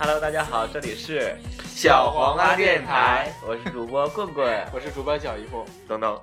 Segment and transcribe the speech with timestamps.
[0.00, 1.36] Hello，大家好，这里是
[1.66, 5.64] 小黄瓜电台，我是主播棍棍， 我是主播小姨夫。
[5.88, 6.20] 等等，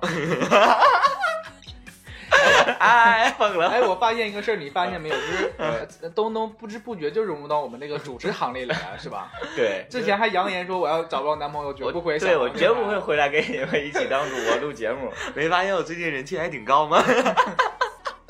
[2.78, 3.68] 哎，疯了！
[3.68, 5.14] 哎，我发现一个事儿，你发现没有？
[5.14, 9.30] 就是呃 东东不知不觉就融入到我们这个主持行列里来了，是吧？
[9.54, 12.18] 对，之前还扬言说我要找不到男朋友，绝不回。
[12.18, 15.12] 对我绝不会回来跟你们一起当主播录节目。
[15.34, 17.04] 没发现我最近人气还挺高吗？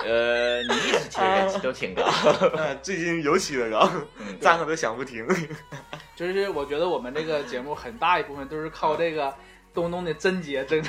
[0.06, 2.04] 呃，你一直其实人气都挺高，
[2.80, 3.90] 最近尤其的高，
[4.40, 5.26] 赞可都想不停。
[6.14, 9.34] 就是我觉得我们这个节目很大一部分都是靠这个
[9.74, 10.82] 东东的贞洁支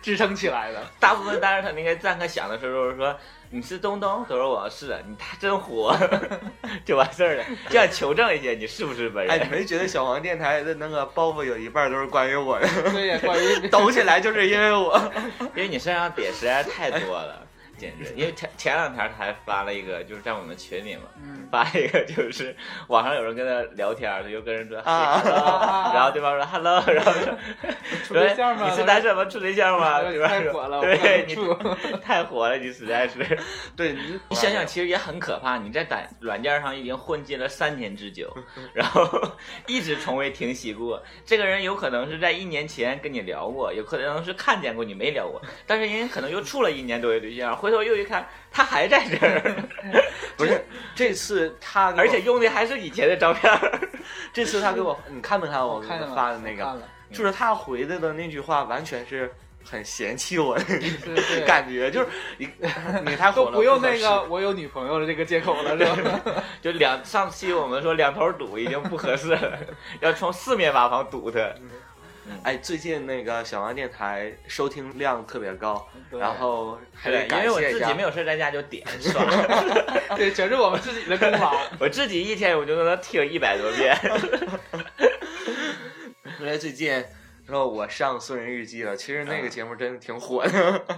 [0.00, 0.82] 支撑起来的。
[0.98, 3.14] 大部分当时他那个赞可响的时候都是说
[3.50, 5.94] 你是东东，都说我是，你他真火，
[6.84, 7.44] 就完事儿了。
[7.68, 9.30] 就想求证一下你是不是本人。
[9.30, 12.66] 哎，你没觉得小黄电台的那个包袱有一半都是关于我的？
[12.90, 14.98] 对呀，关于抖起来就是因为我，
[15.54, 17.46] 因为你身上点实在太多了。
[17.78, 21.02] 简直，因为前前两天他还发了一个，就是在我们群里嘛，
[21.50, 22.54] 发一个就是
[22.88, 27.36] 网上有人跟他聊天，他就跟人说，然后对方说 hello， 然后说
[28.04, 28.68] 处对象吗？
[28.68, 29.24] 你是单身吗？
[29.24, 30.00] 处对象吗？
[30.26, 31.34] 太火了，对你
[32.00, 33.38] 太火了，你实在是，
[33.76, 35.58] 对你你想想，其实也很可怕。
[35.58, 38.32] 你在软软件上已经混迹了三年之久，
[38.74, 39.08] 然后
[39.66, 41.02] 一直从未停息过。
[41.24, 47.72] 这个人有可能是在一年前跟你聊过，有可能是看见过你没聊过，但是人家可能又处了一年多的对象，回。
[47.72, 49.54] 头又一看，他还在这儿，
[50.36, 50.62] 不是
[50.94, 53.50] 这次他，而且用的还是以前的照片。
[54.30, 55.80] 这次他给我，你看没看我
[56.14, 56.82] 发的那个？
[57.10, 59.30] 就是他回来的那句话，完全是
[59.64, 60.64] 很嫌弃我的
[61.46, 62.48] 感觉，就是你
[63.06, 66.20] 你太都不用那个我有女朋友的这个借口了，是吧？
[66.60, 69.58] 就两上期我们说两头堵已经不合适了，
[70.00, 71.40] 要从四面八方堵他。
[72.42, 79.24] 哎，最近那个小王电台收听量特别高，然后还得因为我自己没有事在家就点刷，
[80.16, 81.52] 对，全是我们自己的功劳。
[81.78, 83.96] 我自己一天我就能听一百多遍。
[86.40, 87.04] 因为最近
[87.46, 90.50] 说我上《素人日记》了，其实那个节目真的挺火的，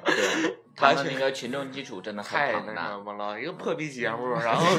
[0.07, 4.79] 对， 他们那个群众基础真的太那什么了，一个破逼节目，然后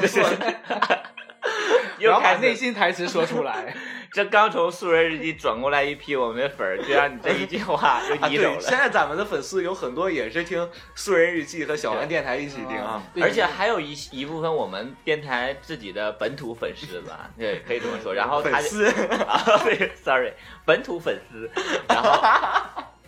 [1.98, 3.74] 又把内心台词说出来。
[4.12, 8.60] 这刚从素人日记转过来一批我们的粉儿，就让你这一句话 就移走了。
[8.60, 18.14] 现在咱们的粉丝有很多也是听素人日记和小王电台一起听啊，而且还有一一部分我们电台自己的本土粉丝吧，对，可以这么说。
[18.14, 18.86] 然后粉丝
[19.26, 20.32] 啊，对，sorry，
[20.64, 21.50] 本土粉丝，
[21.88, 22.18] 然后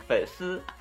[0.08, 0.62] 粉丝，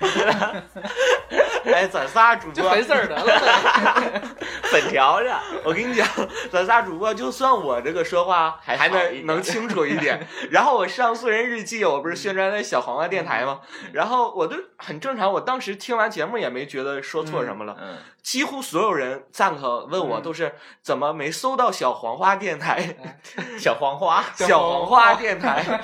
[1.66, 3.14] 哎，咱仨主播粉丝儿的，
[4.72, 5.30] 粉条子。
[5.64, 6.06] 我跟你讲，
[6.50, 10.26] 咱仨主播就算我这个说话还还能能清楚一点。
[10.50, 13.60] 然后我上素人日记，我不是宣传那小黄瓜电台吗？
[13.92, 17.76] 然后我都很正常，我当时听完节目也没觉得说错什么了。
[17.78, 22.96] 嗯，几乎所有人赞可问我都是怎么没搜到小黄花电台？
[23.58, 25.80] 小黄花，小黄花电台，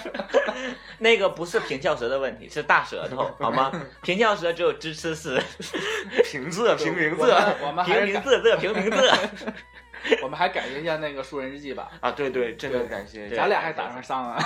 [0.99, 3.73] 那个不是平翘舌的问题，是大舌头，好吗？
[4.03, 5.41] 平翘舌只有支持死，
[6.25, 9.13] 平仄平平仄，平平仄仄平平仄。
[10.23, 11.91] 我们还感谢一下那个素人日记吧。
[12.01, 14.39] 啊，对对，真的感谢，咱俩还打上上啊。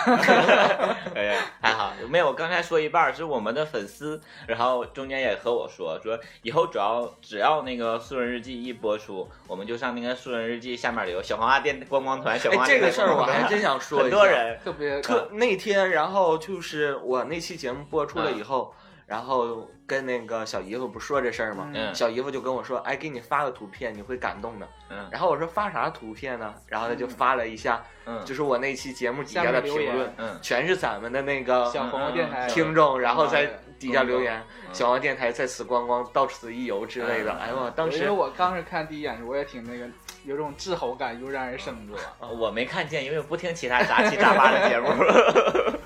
[1.14, 2.28] 哎，还好，没有。
[2.28, 12.38] 我刚才说一半是我们的粉丝，然后中间也和我说说，以后只要只要那个素人日记一播出，我们就上那个素人日记下面留小黄花电观光团。
[12.38, 18.74] 小黄花这个事儿我还真想说，很多人特别特那天，然后就是我那期节目播出了以后。
[19.08, 21.72] 然后跟那个小姨夫不说这事儿吗？
[21.94, 24.69] 小姨夫就跟我说：“哎，给你发个图片，你会感动的。”
[25.10, 27.82] 然后我说：“发啥图片呢？”然后他就发了一下，
[28.26, 34.42] 就是我那期节目底下的评论，全是咱们的那个小黄电台听众，然后在底下留言
[34.74, 39.88] ：“小黄电台在此观光，到此一游之类的。”哎呦，当时我当时看第一眼，我也挺那个，
[40.24, 42.27] 有种滞后感，油然而生涩。
[42.28, 44.88] 我没看见，因为我不听其他杂七杂八的节目。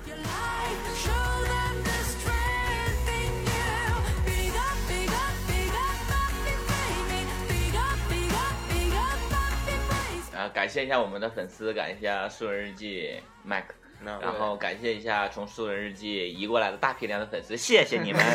[10.53, 13.63] 感谢一下我们的粉丝，感谢一下素人日记 Mac，
[14.03, 18.21] 然后感谢一下从素人日记移过来的大批量的粉丝，谢谢你们。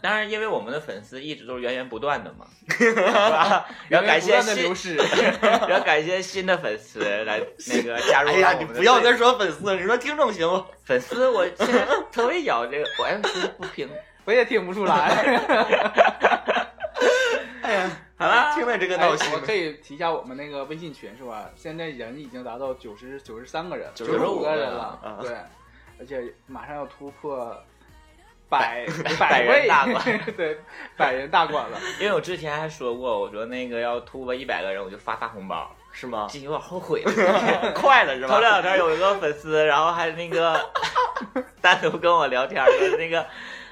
[0.00, 3.66] 当然，因为我们的粉丝一直都是源源不断的嘛，是吧？
[3.88, 4.96] 然后感谢新，
[5.40, 8.28] 然后感谢新的粉丝来那个加入。
[8.30, 10.66] 哎呀，你不要再说粉丝，你说听众行吗？
[10.84, 13.88] 粉丝，我现在特别咬这个，我爱听不平，
[14.24, 14.96] 我也听不出来。
[17.62, 17.90] 哎呀，
[18.24, 21.50] 好了，听了这个闹心，我可以提一下我们那个微信群是吧？
[21.54, 25.36] 现在人已经达到九十九十三个人，九十五个人了，对，
[25.98, 27.54] 而且马上要突破
[28.48, 28.86] 百
[29.20, 30.02] 百人大关，
[30.36, 30.58] 对，
[30.96, 31.78] 百人大关了。
[32.00, 35.70] 因为我之前还说过，我说那个要突破一百个人，我就发大红包。
[35.92, 36.26] 是吗？
[36.28, 38.34] 这有点后悔了， 快了是吧？
[38.34, 40.58] 头两天有一个粉丝，然后还那个
[41.60, 43.24] 单独跟我聊天说那个。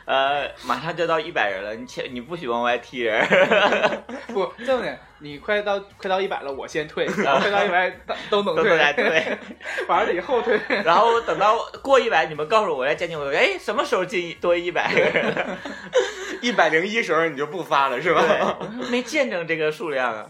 [0.04, 3.26] 呃，马上就到一百人了，你切，你不许往外踢人。
[4.28, 7.90] 不，这么的，你快到快到一百了，我先退，快到一百
[8.28, 9.38] 都能退，来退，
[9.86, 10.58] 完了 以后退。
[10.84, 13.28] 然后等到过一百，你们告诉我，我再加进我。
[13.30, 15.58] 哎，什么时候进多一百个人？
[16.42, 18.58] 一百零一时候你就不发了是吧？
[18.90, 20.26] 没见证这个数量啊。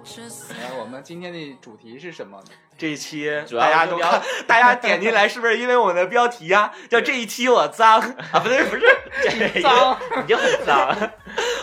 [0.00, 2.44] 来，我们今天的主题是什么呢？
[2.78, 6.72] 这一期大家都看， 大家点进来是不是因为我们的标题呀？
[6.88, 8.00] 叫这一期我脏
[8.32, 8.40] 啊？
[8.40, 8.82] 不对，不是
[9.22, 10.96] 这 脏，你就很脏。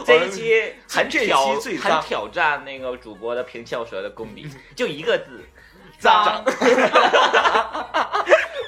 [0.05, 5.43] 这一期很挑，很挑战那个主播的平翘舌的功底，就一个字，
[5.99, 6.43] 脏。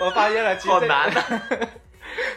[0.02, 1.12] 我发现了，好难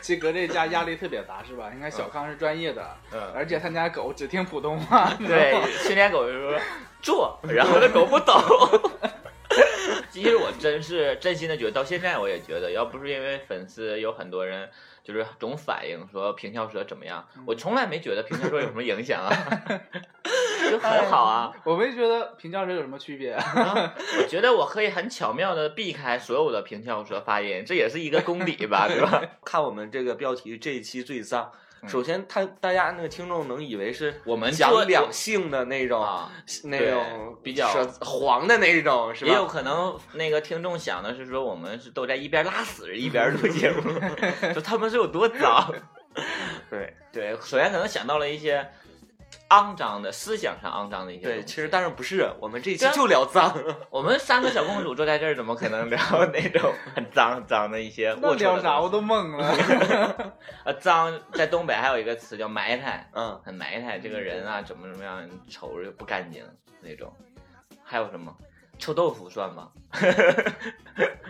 [0.02, 0.04] 呐。
[0.04, 1.70] 其实搁这家压力特别大，是吧？
[1.72, 5.54] 你看小康是专业的，嗯，而且他家狗只听普通话，对，
[5.86, 6.58] 训练狗就说
[7.00, 8.34] 坐，然后那狗不懂。
[10.10, 14.68] 其实我真是真心的觉得，到现在我也觉得，要不是因为粉丝有很多人
[15.04, 19.30] 就是总反映说平翘舌怎么样，我从来没觉得平翘舌有什么影响啊，
[20.70, 21.52] 就很好啊。
[21.64, 29.22] 我没觉得平翘舌有什么区别，我觉得我可以很巧妙的避开所有的平翘舌发音，这也是一个功底吧， 对吧？
[29.44, 31.50] 看我们这个标题，这一期最脏。
[31.88, 36.06] 首先，他大家那个听众能以为是我们讲两性的那种，
[36.64, 37.68] 那种比较
[38.00, 39.30] 黄的那种，是吧？
[39.30, 43.90] 也有可能那个听众想的是说，我们是都在一边拉屎一边录节目，
[44.54, 45.74] 说他们是有多脏。
[46.70, 48.66] 对对，首先可能想到了一些。
[49.52, 53.54] 肮脏的思想上肮脏的一些对，其实但是不是，我们这期就聊脏。
[53.90, 55.98] 我们三个小公主坐在这儿，怎么可能聊
[56.32, 58.16] 那种很脏脏的一些？
[58.22, 58.80] 我聊啥？
[58.80, 59.46] 我都懵了。
[60.64, 66.42] 啊， 脏在东北还有一个词叫埋汰，嗯，很埋汰这个人啊，怎么怎么样，瞅着不干净
[66.80, 67.12] 那种。
[67.84, 68.34] 还有什么？
[68.78, 69.68] 臭豆腐算吗？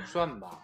[0.07, 0.59] 算吧，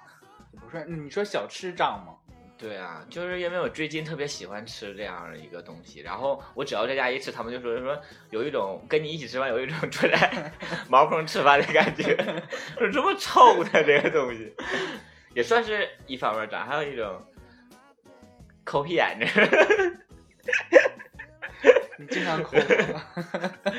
[0.60, 0.84] 不算。
[0.86, 2.14] 你说小吃脏吗？
[2.58, 7.96] 对啊，就是因为我最近特别喜欢吃这样的一个东西，然后我只要在家一吃，他们就说说
[8.30, 10.52] 有一种跟你一起吃饭有一种出来
[10.88, 12.16] 茅坑吃饭的感觉，
[12.76, 14.52] 说这么臭的这个东西，
[15.34, 17.24] 也算是一方面脏，还有一种
[18.64, 19.26] 抠屁眼子，
[21.96, 22.56] 你经常抠，
[23.62, 23.72] 那。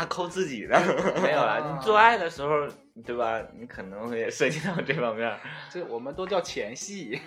[0.00, 0.80] 他抠自己的，
[1.22, 1.58] 没有啦。
[1.62, 2.66] 你做爱的时候，
[3.04, 3.38] 对吧？
[3.58, 5.30] 你可能也涉及到这方面。
[5.70, 7.20] 这我们都叫前戏，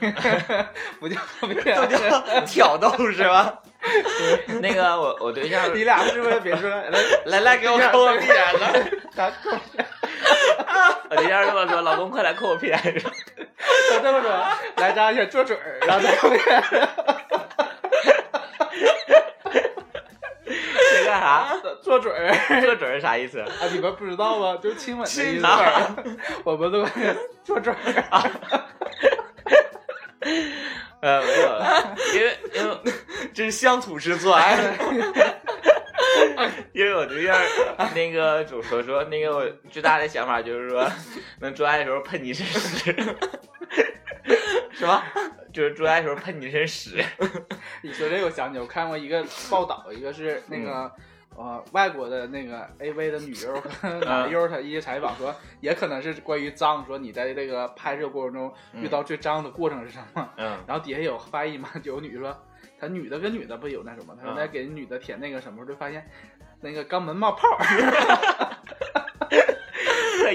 [1.00, 3.62] 不叫 不叫叫挑逗是吧？
[4.60, 8.98] 那个我我对象，你俩是不是别说来来来给我抠我屁眼子？
[11.12, 13.08] 我对象这么说，老公快来抠我屁眼子。
[13.92, 14.44] 他这么说，
[14.78, 16.88] 来张先做嘴儿，然后再抠屁眼子。
[21.06, 21.22] 干
[21.94, 21.94] 啥？
[21.94, 23.40] 做嘴儿，做准儿啥意思？
[23.40, 24.58] 啊，你们不知道吗？
[24.62, 25.46] 就是亲吻的意思。
[26.44, 26.84] 我们都
[27.44, 28.24] 做准儿啊。
[31.02, 31.62] 呃，没有，
[32.16, 32.78] 因为因为
[33.34, 34.58] 这是乡土式做爱。
[36.72, 37.36] 因为我对象
[37.94, 40.90] 那个主说说那个我最大的想法就是说，
[41.42, 42.94] 能做爱的时候喷你一身屎。
[44.72, 45.04] 什么？
[45.54, 47.04] 就是做爱的时候喷你一身屎。
[47.82, 50.90] 你说这个，我想起我看过一个报道，一个是那个
[51.36, 60.30] 呃外国的那个 AV 的女优男优，他一些采访说，也可能是关于脏，说你在这个拍摄过程中遇到最脏的过程是什么？
[60.38, 60.58] 嗯。
[60.68, 62.36] 然后底下有翻译嘛，就有女说，
[62.80, 64.16] 她女的跟女的不有那什么？
[64.20, 66.08] 她说在给女的舔那个什么，就发现
[66.62, 67.48] 那个肛门冒泡。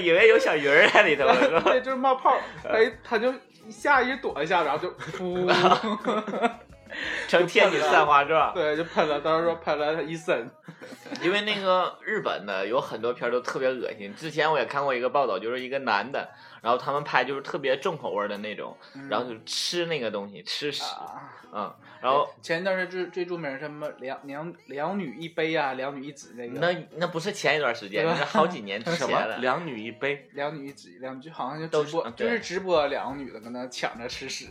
[0.01, 1.25] 以为有小鱼儿在里头，
[1.65, 2.37] 对，就是冒泡。
[2.63, 3.33] 哎，他就
[3.67, 5.45] 一下一躲一下，然后就 噗，
[7.27, 8.53] 成天女散花状。
[8.53, 10.49] 对，就喷了，当时说喷了他一身。
[11.21, 14.13] 因为那个日本的有很多片都特别恶心。
[14.15, 16.29] 之前我也看过一个报道，就是一个男的，
[16.61, 18.77] 然后他们拍就是特别重口味的那种，
[19.09, 20.83] 然后就吃那个东西，吃屎，
[21.53, 21.73] 嗯。
[22.01, 26.59] 然后前一段是最最著名什么两两两女一杯啊，两女一子那个。
[26.59, 29.37] 那那不是前一段时间，那是好几年之 前了。
[29.39, 34.47] 两女一杯，两女一子，两句好像就直播，就是直播两个女的跟那抢着吃屎。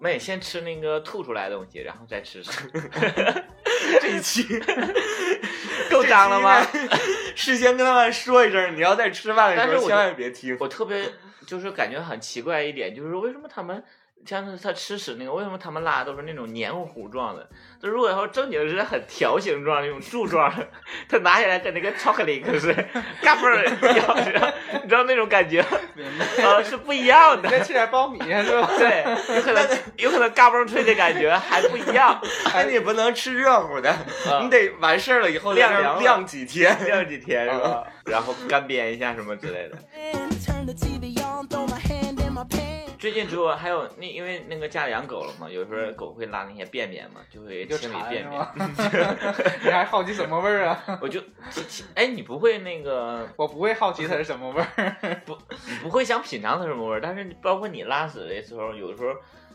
[0.00, 2.50] 没，先吃那个吐出来的东西，然后再吃屎。
[4.00, 4.42] 这一期
[5.90, 6.66] 够脏了吗？
[7.36, 10.56] 事先跟他们说一声，你要在吃饭的时候千万别听。
[10.58, 11.12] 我特别
[11.46, 13.84] 就是感觉很奇怪一点，就是为什么他们。
[14.26, 17.48] 像是他吃屎那个，为什么他们拉都是那种黏糊糊状的？
[17.82, 20.68] 就如果要正经是很条形状那种柱状的，
[21.08, 22.72] 他拿起来跟那个巧克力可是
[23.22, 24.16] 嘎嘣儿一样，
[24.82, 25.60] 你知道那种感觉？
[25.60, 27.48] 啊，是不一样的。
[27.48, 28.70] 再吃点苞米是吧？
[28.78, 32.20] 对，有可能 有可能嘎嘣脆的感觉还不一样。
[32.52, 33.96] 哎，你不能吃热乎的，
[34.42, 37.84] 你得完事儿了以后晾晾晾几天，晾几天是吧？
[38.04, 39.78] 然后干煸一下什么之类的。
[43.00, 48.38] 最近主要还有那，因为那个家里养狗了嘛，有时候狗会拉那些便便嘛，就会清理便便。
[49.64, 50.98] 你还好奇什么味儿啊？
[51.00, 51.18] 我就，
[51.94, 53.26] 哎，你不会那个？
[53.36, 55.34] 我不会好奇它是什么味儿，不，
[55.66, 57.00] 你不会想品尝它什么味儿。
[57.00, 59.14] 但是包括你拉屎的时候，有时候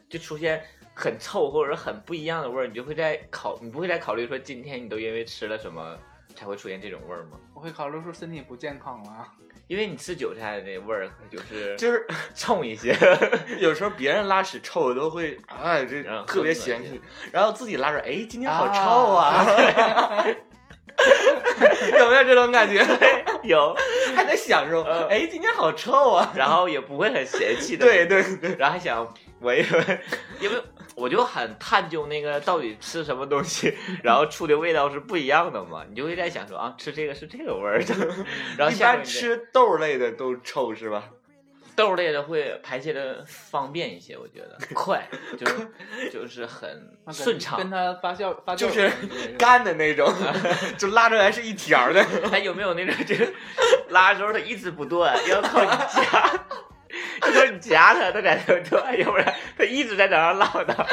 [0.09, 0.59] 就出现
[0.95, 5.95] 很臭或者很不一样的味儿，你就会在考，你不会再考虑说今天你都因为吃了什么
[6.33, 7.37] 才会出现这种味儿吗？
[7.53, 9.27] 我会考虑说身体不健康了。
[9.67, 12.05] 因为你吃韭菜的那味儿就是就是
[12.35, 12.95] 冲一些，
[13.59, 19.45] 有时候别人拉屎臭都会 哎这特别嫌弃，然后自己拉着哎今天好臭啊，
[21.99, 22.85] 有没有这种感觉？
[23.43, 23.75] 有，
[24.15, 29.99] 还在享受哎今天好臭啊，然后也不会很嫌弃的，对对对，然后还想闻一闻，
[30.39, 30.61] 因为。
[30.95, 35.83] 我就很探究那个到底吃什么东西， 然后出的味道是不一样的嘛？
[35.89, 37.93] 你就会在想说啊，吃这个是这个味儿的。
[38.57, 41.03] 然后一般吃豆类的都臭是吧？
[41.75, 45.45] 豆类的会排泄的方便一些，我觉得 快，就
[46.09, 47.57] 就是很顺畅。
[47.57, 48.89] 跟它发酵发酵就是
[49.37, 50.11] 干的那种，
[50.77, 52.03] 就拉出来是一条的。
[52.31, 53.33] 还有没有那种就是
[53.89, 56.39] 拉的时候它一直不断，要靠你夹？
[57.21, 60.85] 就是你夹它，它才能断，要不然它一直在那上唠叨。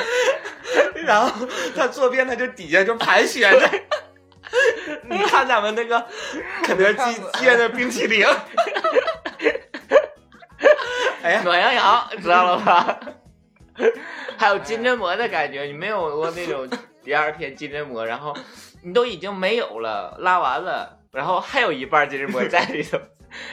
[1.05, 1.47] 然后
[1.77, 3.71] 它坐便，它就底下就盘旋着。
[5.09, 6.05] 你看咱们那个
[6.63, 8.27] 肯德基接的冰淇淋，
[11.23, 13.01] 哎呀，暖洋洋，知道了吧？
[14.37, 16.69] 还有金针蘑的感觉，你没有过那种
[17.03, 18.37] 第二天金针蘑，然后
[18.83, 22.99] 你都已经没有了，拉完了，然后还有一半金针蘑在里头。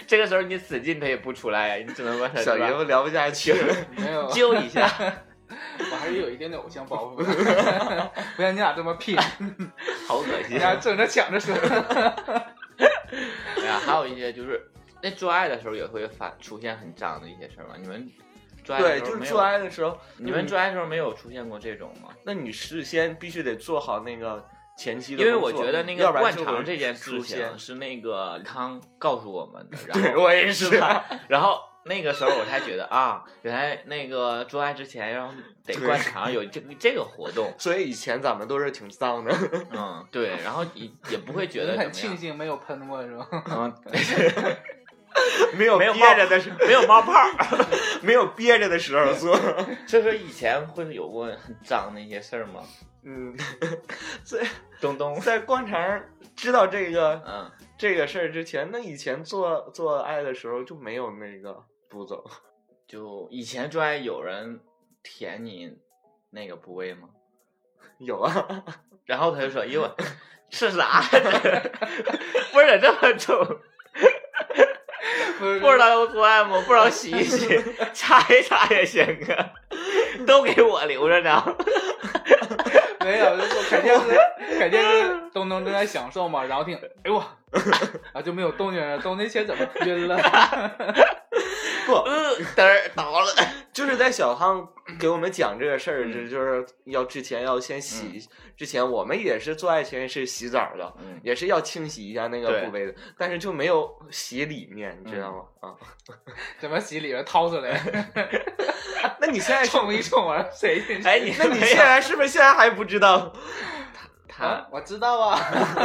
[0.06, 4.89] 这个时候你使劲，它也不出来呀，你只能把它小姨夫聊不下去了，没有揪一下。
[5.80, 7.24] 我还是有一点点偶像包袱，
[8.36, 9.18] 不像你俩这么拼，
[10.08, 11.56] 好恶心，你俩争着抢着说。
[13.58, 14.62] 哎呀，还有一些就是
[15.01, 17.75] 那做爱的时候也会发出现很脏的一些事儿吗？
[17.79, 18.10] 你们
[18.63, 22.10] 做爱对，就是做爱的时候，你们做爱的时候没有出现过这种吗？
[22.24, 24.44] 那你事先必须得做好那个。
[24.77, 30.82] 前期因为我觉得那个灌肠这件事情是那个康告诉我们的，对我也是。
[31.27, 35.34] 然后那个时候我才觉得啊，原来那个做爱之前要
[35.65, 37.53] 得灌肠，有这个这个活动。
[37.58, 39.36] 所以以前咱们都是挺脏的。
[39.72, 43.27] 嗯，对，然后也也不会觉得很庆幸没有喷过是吧？
[43.51, 43.75] 嗯，
[45.58, 47.14] 没有没有憋着的时候，没有冒泡，
[48.02, 49.36] 没有憋着的时候做。
[49.88, 52.64] 所以说以前会有过很脏的一些事儿吗？
[53.04, 53.36] 嗯，
[54.24, 54.46] 在
[54.82, 56.04] 东东在灌肠
[56.36, 62.24] 知道这个嗯这个事儿之前，那以前做做爱的时候就没有那个步骤，
[62.88, 64.60] 就以前做爱有人
[65.02, 65.78] 舔你
[66.30, 67.08] 那个部位吗？
[68.00, 68.64] 有啊，
[69.06, 69.96] 然后他就说：“哟，
[70.50, 71.02] 吃啥？
[72.54, 73.60] 味儿咋这么重？
[75.39, 76.62] 不知道有图案吗？
[76.67, 77.48] 不知道洗一洗，
[77.93, 79.03] 擦一擦也行
[79.36, 79.50] 啊，
[80.27, 81.43] 都给我留着呢。
[83.01, 84.19] ”没有，就肯定是
[84.60, 87.17] 肯定是东东正在享受嘛，然后听，哎呦，
[88.13, 90.17] 啊就没有动静了，东那些怎么晕了？
[91.89, 91.96] 不，
[92.55, 93.27] 嘚儿倒了，
[93.74, 94.67] 就是在小康
[95.00, 100.93] 给我们讲这个事儿，这就是要之前要先洗，之前我们也是做爱前是洗澡的，
[101.24, 105.31] 也是要清洗一下那个部位的，但是就没有洗里面，你知道
[105.62, 105.69] 吗？
[105.69, 105.75] 啊，
[106.60, 107.79] 怎么洗里面掏出来？
[109.19, 110.46] 那你现在冲一冲啊？
[110.53, 110.81] 谁？
[111.03, 113.34] 哎，你那你现在是不是现在还不知道？
[114.39, 115.38] 他我知道啊，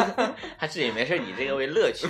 [0.57, 2.07] 他自己没事以这个为乐趣，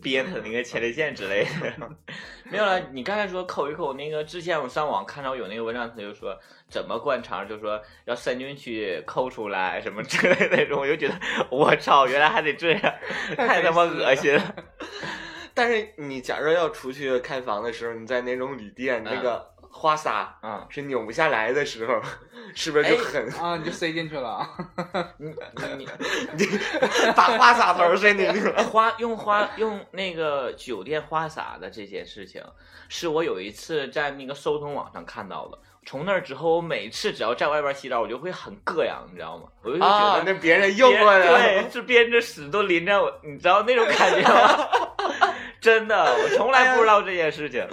[0.00, 1.90] 憋他那个前列腺之类的。
[2.50, 6.34] 没有了，你刚才说抠一抠那个，之前我上网看到有那个文章，他就说
[6.68, 11.14] 怎么灌肠，就说要伸进去抠出来什么之类那种，我就觉得
[11.50, 12.94] 我操，原来还得这样，
[13.36, 14.54] 太他妈恶心了。
[15.54, 19.51] 但是你假如要出去开房的时候，你在那种旅店那个。
[19.74, 22.00] 花洒啊，是拧不下来的时候，
[22.54, 23.56] 是不是就很啊？
[23.56, 24.46] 你就塞进去了，
[25.16, 25.34] 你
[25.78, 25.88] 你
[26.36, 26.46] 你
[27.16, 28.62] 把花洒头塞进去了。
[28.70, 32.42] 花用花用那个酒店花洒的这件事情，
[32.88, 35.58] 是我有一次在那个搜通网上看到的。
[35.84, 39.48] 从那之后，我每次只要在外边洗澡，我就会很膈应，你知道吗？
[39.62, 44.68] 我就觉得那别人用过的，对，是别人的屎都淋着我，你知道那种感觉吗？
[45.60, 47.66] 真的，我从来不知道这件事情。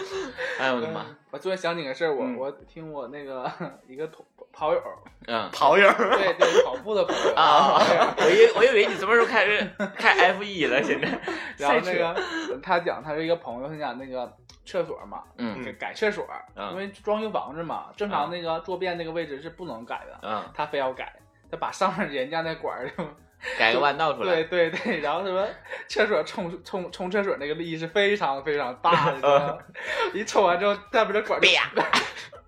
[0.57, 1.05] 哎呦我的妈！
[1.31, 3.51] 我突然想起个事儿，我我听我那个
[3.87, 4.81] 一个同跑友，
[5.27, 7.77] 嗯，跑友，对对，跑步的跑友啊，
[8.17, 10.81] 我以我以为你什么时候开始开 F 一了？
[10.83, 11.07] 现在，
[11.57, 14.31] 然后那个他讲他是一个朋友，他讲那个
[14.65, 16.27] 厕所嘛，嗯，改厕所，
[16.71, 21.13] 因为装修房子嘛，正常那个坐便那个位置是不能改的，嗯，他非要改，
[21.51, 23.03] 他把上面人家那管儿就。
[23.57, 25.47] 改个弯道出来，对对对，然后什么
[25.87, 29.65] 厕所冲冲冲厕所那个力是非常非常大的，
[30.13, 31.71] 一冲完之后，下边的管啪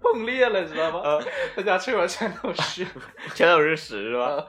[0.02, 1.24] 崩 裂了，知道吗？
[1.56, 2.86] 他家厕所全都是，
[3.34, 4.46] 全都是屎，是吧？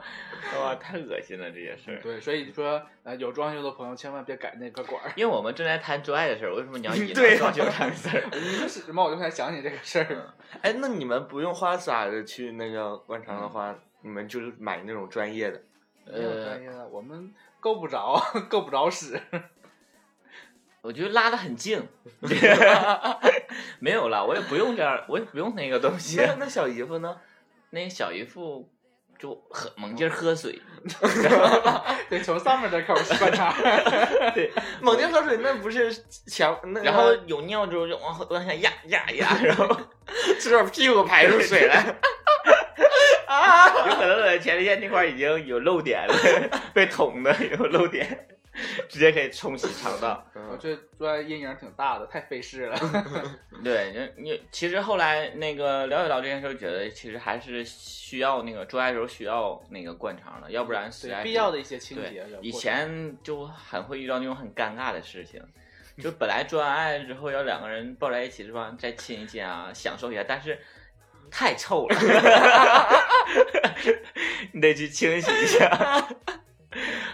[0.59, 1.99] 哇，太恶心了这些事儿。
[2.01, 8.23] 对，所以说呃，有装修的朋友千万别改那个管儿，因为我们正在谈做爱的事儿，为什么你要引到装修这事儿？
[8.33, 10.33] 你说什么，我就才想起这个事儿。
[10.61, 15.61] 哎，那你们不用花洒的去那个灌肠的话，你们就是买那种专业的。
[16.05, 18.19] 呃，我们够不着，
[18.49, 19.19] 够不着使。
[20.81, 21.81] 我觉得拉的很近，
[23.79, 26.17] 没有了，我也不用这样，我也不用那个东西。
[26.37, 27.17] 那小姨夫呢？
[27.71, 28.69] 那小姨夫
[29.17, 30.61] 就喝猛劲喝水，
[32.09, 33.53] 对，从上面的口灌肠。
[34.35, 35.89] 对，猛劲喝水那不是
[36.27, 39.65] 强，然后有尿之后就往往下压压压，然后
[40.37, 41.95] 直到屁股排出水来。
[43.53, 46.13] 啊，有可能在前列腺那块已经有漏点了，
[46.73, 48.27] 被捅的有漏点，
[48.89, 50.25] 直接可以冲洗肠道。
[50.33, 52.75] 我这做阴影挺大的，太费事了。
[53.63, 62.25] 对，你你其实后来那个了解到这件事，觉得其实还是需要那个做爱的时候需要那个灌肠的，要不然实在必要的一些清洁。
[62.41, 65.39] 以前就很会遇到那种很尴尬的事情，
[66.01, 70.57] 就本来做完爱之后要两个人抱在一起是吧，再亲一亲啊，享受一下，但是。
[71.35, 71.97] 太臭了，
[74.53, 75.67] 你得去清洗一下。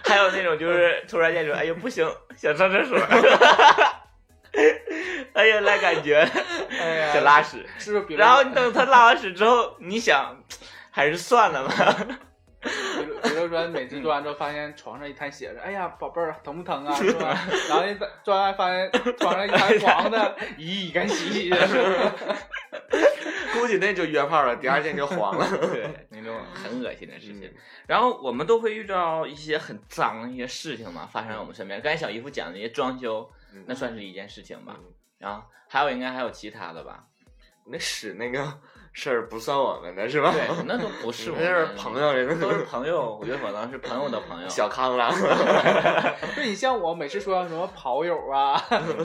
[0.04, 2.98] 还有那种就是突然间说：“哎呦，不行，想上厕所。
[5.32, 6.28] ”哎呀，那感觉，
[7.12, 8.16] 想拉屎，是不是？
[8.18, 10.36] 然后你等他拉完屎之后，你想
[10.90, 11.96] 还是算了吧。
[13.50, 16.94] 说 每次做完之后，发现床上一滩血，哎呀，宝贝儿，疼不疼啊？
[16.96, 17.36] 是吧？
[17.68, 21.56] 然后一做完发现 床上一滩黄的，咦，赶紧洗洗去。
[23.52, 25.46] 估计那就约炮了，第二天就黄了。
[25.58, 27.52] 对，那种很恶心的事情。
[27.86, 31.80] 然后我们都会遇到一些很脏的一些事情嘛，发生在我们身边。
[31.80, 33.28] 刚才小姨夫讲的一些装修，
[33.66, 34.76] 那算是一件事情吧。
[35.18, 37.04] 然后还有应该还有其他的吧？
[37.70, 38.44] 那屎那个
[38.92, 40.32] 事儿不算我们的是吧？
[40.32, 43.16] 对，那都不是， 那是朋友，都是朋友。
[43.20, 44.48] 我觉得可能是朋友的朋友。
[44.50, 45.10] 小康了。
[46.34, 48.56] 对你像我每次说什么跑友啊、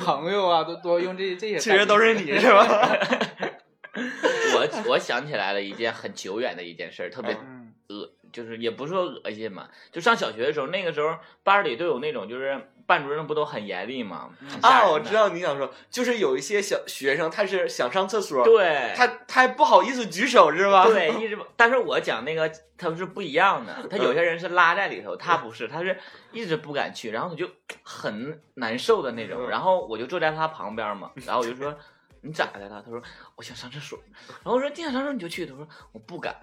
[0.04, 1.58] 朋友啊，都多用这这些。
[1.58, 2.66] 其实都是你是吧？
[3.96, 7.38] 我我想起来了一件很久远的一件事，特别
[7.90, 9.70] 恶，就是也不是说恶心嘛。
[9.92, 14.30] 就上小学的时候，那个时候班里都有那种，就是班主任不都很严厉吗？
[14.62, 20.86] 啊，我知道你想说，就是有一些小学生他是想上厕所，对，他他还不好意思举手是吧？
[20.86, 21.38] 对，一直。
[21.56, 25.98] 但是我讲那个他是不一样的，他有些人是拉在里头，他不是，他是
[26.32, 27.50] 一直不敢去，然后他就
[27.84, 29.50] 很难受的那种。
[29.50, 31.76] 然后我就坐在他旁边嘛，然后我就说。
[32.26, 32.82] 你咋的了？
[32.84, 33.02] 他说
[33.36, 35.46] 我想上厕所，然后我说你想上厕所你就去。
[35.46, 36.36] 他说我不敢。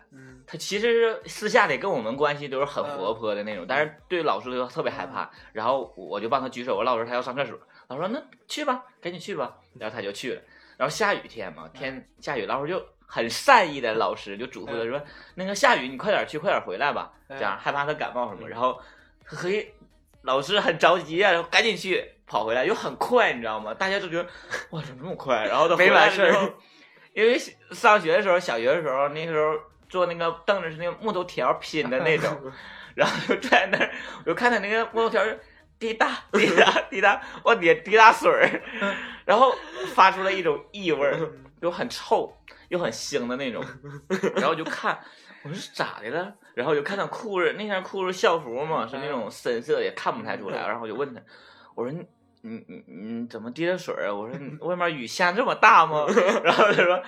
[0.47, 5.29] 他其实是私下里跟我们关系都是很活泼的那种，但是对老师就特别害怕。
[5.53, 9.59] 然后我就帮他举手，我老师他要上厕所，老师说那去吧，赶紧去吧。
[9.79, 10.43] 然后他就去了。
[10.77, 15.03] 然后下雨天嘛，天下雨，老师就很善意的老师就嘱咐他说
[15.35, 18.49] 那个下雨你快点去，快点回来吧，这样害怕他感冒什么。
[18.49, 18.81] 然后
[19.25, 19.75] 嘿，
[20.23, 22.09] 老师很着急啊，赶紧去。
[22.25, 23.75] 跑回来又很快，你知道吗？
[23.75, 24.27] 大家都觉得
[24.71, 25.45] 哇，怎么那么快？
[25.45, 26.55] 然后他没完事儿，
[27.13, 27.39] 因为
[27.73, 29.55] 上学的时候，小学的时候，那时候
[29.87, 32.53] 坐那个凳子是那个木头条拼的那种，
[32.97, 35.23] 然后就在那儿，我就看他那个木头条
[35.79, 38.63] 滴答滴答滴答往底下滴答水儿，
[39.27, 39.55] 然后
[39.95, 41.19] 发出了一种异味儿，
[41.61, 42.35] 又很臭
[42.69, 43.63] 又很腥的那种，
[44.37, 44.99] 然后就看，
[45.43, 46.35] 我说咋的了？
[46.55, 50.67] 然后就看到裤子，那件裤子校服嘛，是那种深色，也看不太出来。
[50.67, 51.21] 然后我就问他，
[51.75, 51.99] 我说。
[52.45, 54.13] 你你你怎么滴的水啊？
[54.13, 56.07] 我说外面雨下这么大吗？
[56.43, 57.01] 然后他说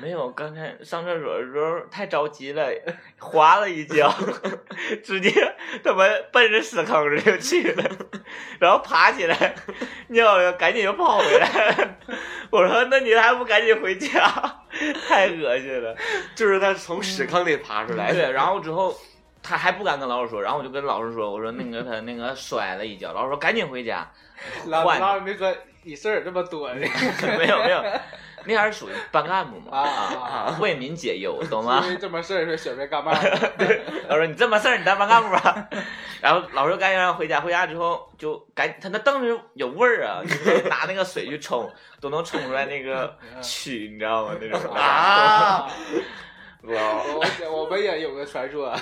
[0.00, 2.66] 没有，刚才上厕所的时候太着急了，
[3.18, 4.10] 滑了一跤，
[5.04, 5.30] 直接
[5.84, 7.84] 他妈奔着屎坑子就去了，
[8.58, 9.54] 然后爬起来
[10.08, 11.98] 尿了，赶紧又跑回来。
[12.50, 14.08] 我说那你还不赶紧回家？
[15.06, 15.94] 太恶心了，
[16.34, 18.12] 就是他从屎坑里爬出来。
[18.12, 18.96] 对，然后之后
[19.48, 24.06] 他还不敢跟老师说，然后我就跟老师说，我说那个他那个摔了一跤，老师说赶紧回家。
[24.66, 25.52] 老老没说
[25.84, 26.86] 你事儿这么多呢，
[27.38, 27.82] 没有没有，
[28.44, 31.80] 那还是属于班干部嘛啊，为民解忧，懂吗？
[31.88, 33.12] 因为这么事儿说小别干嘛？
[34.08, 35.68] 老师，你这么事儿，你当班干部吧。
[36.20, 40.20] 然后老师赶紧让回家，回家之后就赶他那凳子有味儿啊，
[40.68, 41.68] 拿那个水去冲，
[42.00, 44.34] 都能冲出来那个蛆，你知道吗？
[44.40, 45.68] 那种啊。
[46.62, 48.74] 我我们也有个传说，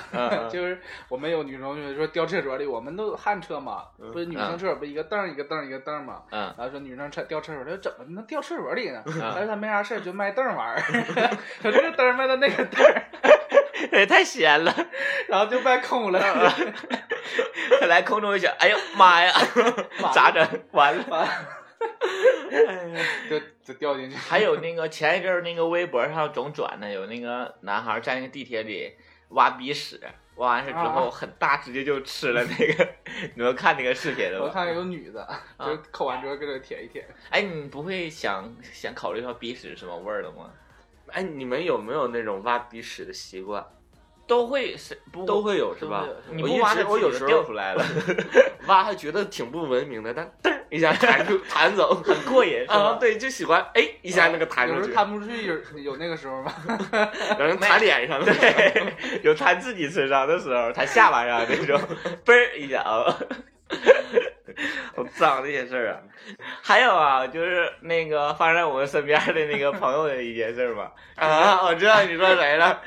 [0.51, 9.03] 就是我们有女同学说掉厕所里，我们都旱厕嘛，不是女生厕所不一个凳一个凳一个凳嘛，然后说女生厕掉厕所，她说怎么能掉厕所里呢？
[9.05, 10.79] 他说她没啥事就卖凳玩儿，
[11.61, 12.83] 说这个凳卖到那个凳，
[13.93, 14.75] 也太闲了，
[15.29, 16.21] 然后就卖空了，
[17.81, 19.33] 他 来空中一想，哎呦妈呀，
[20.15, 20.47] 咋整？
[20.73, 21.29] 完了。
[23.29, 24.15] 就就掉进去。
[24.17, 28.95] 还有那个前一阵儿那个微博上总转的，有那个男孩在那个地铁里
[29.31, 30.01] 挖鼻屎，
[30.37, 32.89] 挖完事之后很大，直接就吃了那个。
[33.35, 34.45] 你们看那个视频了吗？
[34.47, 37.05] 我看有女的，就抠完之后搁这舔一舔。
[37.31, 40.53] 哎，你不会想想考虑一下鼻屎什么味儿的吗？
[41.09, 43.65] 哎，你们有没有那种挖鼻屎的习惯？
[44.27, 46.05] 都会是不都会有是吧？
[46.31, 47.85] 你不挖我有时候掉出来了，
[48.67, 52.97] 挖还觉得挺不文明的，但 噔一下弹出 弹走，很过瘾啊！
[53.01, 56.53] 对，就喜欢哎一下那个弹出去，弹不出去，有有那个时候吗？
[57.39, 61.81] 有人弹脸上，对，有弹自己身上的时候，弹下巴上那种，
[62.25, 63.17] 嘣一下啊。
[64.95, 66.01] 好脏这些事儿啊，
[66.63, 70.91] 还有啊，就是那个发生在我们身边的那个朋友的一件事嘛。
[71.17, 72.81] 啊，我知道你说谁了，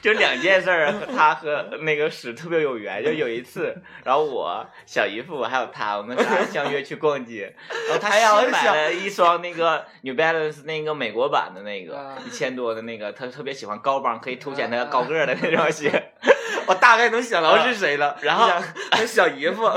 [0.00, 3.04] 就两件事儿，他和那个屎特别有缘。
[3.04, 7.54] 就有一次，然后我小姨夫还有他，我们仨相约去逛街，
[7.88, 16.12] 然后他新买了一双那个 New Balance 那个美国版的那个一千多的那个，他特别喜欢高帮，可以凸显他高个的那双鞋。
[16.66, 18.48] 我大概能想到是谁了，然后
[18.92, 19.68] 那小姨夫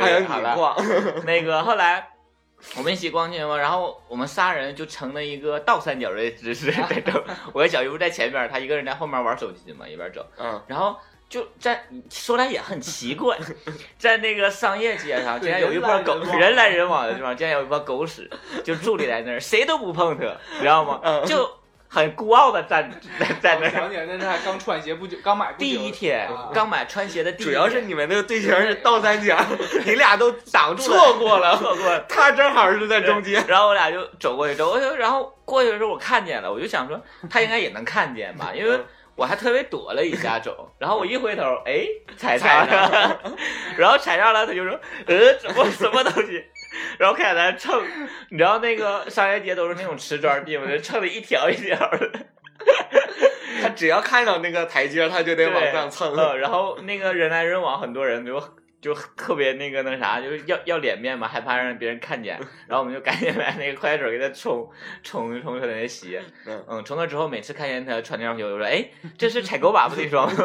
[0.00, 0.76] 还有你逛，
[1.24, 2.08] 那个后来
[2.76, 10.96] 我们一起逛街嘛，然后我们仨人就成了一个倒三角的姿势 在走，我和小姨夫在前面，他一个人在后面玩手机嘛，一边走，嗯，然后
[11.28, 13.36] 就在说来也很奇怪，
[13.98, 18.30] 在那个商业街上竟然有一波狗人来人往的地方，竟然有一波狗屎
[18.64, 21.00] 就伫立在那儿，谁都不碰它，你知道吗？
[21.26, 21.48] 就。
[21.94, 23.70] 很孤傲的站 在在那儿。
[23.70, 27.54] 想起来，那是还刚穿鞋不久，刚买第一天，刚买穿鞋的第一天。
[27.54, 29.38] 主要是你们那个队形是倒三角，
[29.86, 32.00] 你俩都挡住错过了，错过了。
[32.10, 38.80] 他正好是在中间，然后我俩就走过去，走过去，然后过去的时候我看见了，我就想说他应该也能看见吧，因为
[39.16, 43.20] 我还特别躲了一下走，然后我一回头，哎，踩踩上了，
[43.76, 44.76] 然后踩上了，他就说，
[45.06, 46.44] 呃，怎么什么东西？
[46.98, 47.82] 然后开始在蹭，
[48.30, 50.66] 你知道那个商业街都是那种瓷砖地吗？
[50.70, 52.10] 就蹭的一条一条的。
[53.62, 56.38] 他只要看到那个台阶，他就得往上蹭。
[56.38, 58.42] 然后那个人来人往，很多人就
[58.80, 62.38] 就特别那个那啥，就是要要脸面嘛，害怕让别人看见。
[62.68, 64.68] 然后我们就赶紧买那个快水给他冲
[65.02, 66.22] 冲冲他那鞋。
[66.46, 68.84] 嗯嗯，冲了之后，每次看见他穿那双鞋，我就说：“哎，
[69.16, 70.30] 这是采购粑粑的一双。”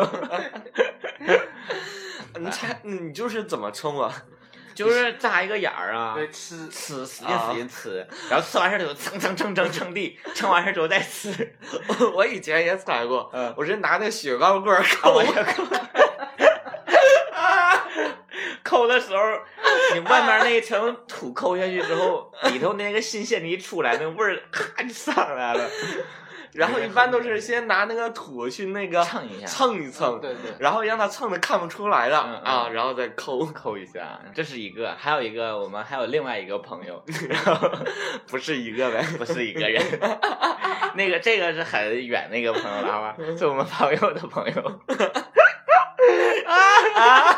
[2.40, 4.14] 你踩你就是怎么冲啊？
[4.80, 11.58] 就是扎一个眼儿啊，对，吃吃，使劲使劲吃，然后吃完事儿就蹭蹭蹭蹭蹭地，蹭完事儿之后再吃。
[12.16, 15.22] 我以前也踩过，我是拿那雪糕棍儿抠。
[18.64, 19.22] 抠 的时候，
[19.94, 25.70] 你外面那一层土抠下去之后，里头那个新鲜的一出来，那味儿咔就上来了。
[26.54, 33.46] 然后一般都是先拿那个土去那个蹭一下，蹭一蹭，对对，然后让它蹭的看不出来了啊，然后再抠。
[33.46, 37.70] 抠一下，这是一个，还有一个我们还有另外一个朋友， 然后
[38.28, 39.84] 不是一个呗，不是一个人，
[40.96, 44.82] 那个这个是很远那个朋友了，好吧，是我们朋友的朋友，
[46.96, 47.38] 啊，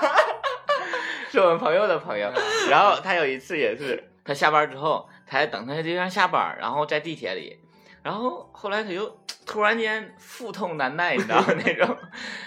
[1.31, 2.31] 是我们朋友的朋友，
[2.69, 7.57] 然后他有一次也是，他下班之后，他在等他对象下班，然后在地铁里。
[8.03, 11.47] 然后后来他就突然间腹痛难耐，你知道吗？
[11.63, 11.97] 那种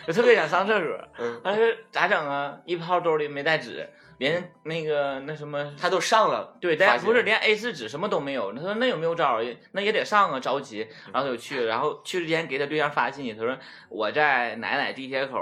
[0.07, 0.99] 就特别想上厕所。
[1.43, 2.59] 他说咋整啊？
[2.65, 3.89] 一泡兜里没带纸，
[4.19, 6.57] 连那个那什么他都上了。
[6.61, 8.53] 对，但不是连 A 四纸什么都没有。
[8.53, 9.39] 他说那有没有招
[9.73, 10.89] 那也得上啊，着急。
[11.13, 13.57] 然后就去，然后去之前给他对象发信息，他说
[13.89, 15.41] 我在奶奶地铁口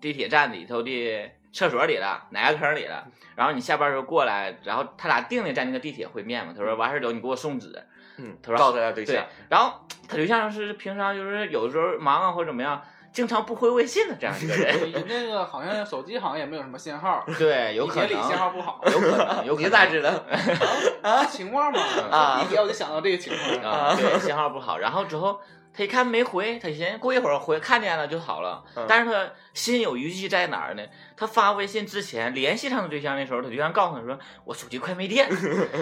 [0.00, 3.04] 地铁站里头的厕所里了，哪个坑里了。
[3.34, 6.52] 然后你下班时候过来，然后他俩定的在那个地铁会面嘛。
[6.56, 7.72] 他说完事儿之后你给我送纸。
[8.18, 9.72] 嗯，他说告诉他对象，然后
[10.08, 14.76] 他对象是平常就是有的时候忙啊或者怎么样，经常不回微信的这样一个人。
[14.86, 17.24] 你那个好像手机好像也没有什么信号。
[17.38, 19.46] 对，有可能信号不好，有可能。
[19.46, 20.10] 有你咋知道？
[21.02, 21.80] 啊，情况嘛。
[22.10, 24.78] 啊，一提我就想到这个情况啊，对，信号不好。
[24.78, 25.40] 然后之后
[25.78, 28.64] 他一看没回，他寻思过一会儿回看见了就好了。
[28.88, 30.82] 但是他心有余悸在哪儿呢？
[31.16, 35.28] 他发微信之前联系上的对象的时候，他对象告诉他说：“我手机快没电。”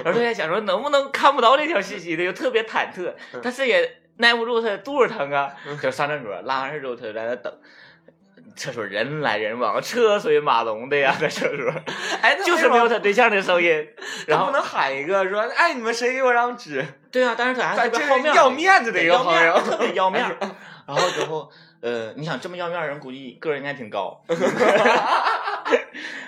[0.05, 5.51] 然后他在想说能不能看不到这条信息，他就特别忐忑，但是也耐不住他肚子疼啊，
[5.83, 7.51] 就上厕所，拉完屎之后他就在那等。
[8.55, 11.73] 厕所人来人往，车水马龙的呀， 在厕所，
[12.23, 13.87] 哎，就是没有他对象的声音，
[14.27, 16.85] 然后不能喊一个说，哎，你们谁给我张纸？
[17.11, 20.25] 对啊，但是他还特别好面，要面子的一个朋友，特别要面。
[20.87, 24.23] 然后之后，呃，你想这么要面的人，估计个儿应该挺高。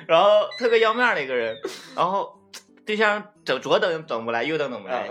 [0.08, 1.56] 然后特别要面的一个人，
[1.94, 2.40] 然后
[2.84, 5.08] 对象整左等等不来，右等等不来。